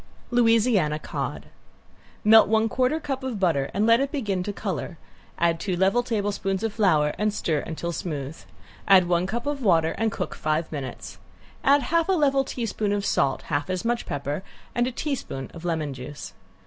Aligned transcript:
~LOUISIANA 0.31 0.97
COD~ 0.97 1.45
Melt 2.23 2.47
one 2.47 2.67
quarter 2.69 2.99
cup 2.99 3.23
of 3.23 3.39
butter 3.39 3.69
and 3.71 3.85
let 3.85 3.99
it 3.99 4.11
begin 4.11 4.41
to 4.41 4.51
color, 4.51 4.97
add 5.37 5.59
two 5.59 5.77
level 5.77 6.01
tablespoons 6.01 6.63
of 6.63 6.73
flour 6.73 7.13
and 7.19 7.31
stir 7.31 7.59
until 7.59 7.91
smooth. 7.91 8.35
Add 8.87 9.07
one 9.07 9.27
cup 9.27 9.45
of 9.45 9.61
water 9.61 9.91
and 9.99 10.11
cook 10.11 10.33
five 10.33 10.71
minutes. 10.71 11.19
Add 11.63 11.83
half 11.83 12.09
a 12.09 12.13
level 12.13 12.43
teaspoon 12.43 12.93
of 12.93 13.05
salt, 13.05 13.43
half 13.43 13.69
as 13.69 13.85
much 13.85 14.07
pepper, 14.07 14.41
and 14.73 14.87
a 14.87 14.91
teaspoon 14.91 15.51
of 15.53 15.65
lemon 15.65 15.93
juice. 15.93 16.33